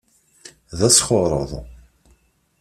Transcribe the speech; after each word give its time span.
D 0.77 0.79
asxuṛṛeḍ. 0.87 1.51